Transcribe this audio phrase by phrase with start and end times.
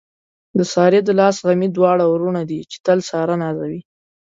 [0.57, 3.81] د سارې د لاس غمي دواړه وروڼه دي، چې تل ساره نازوي.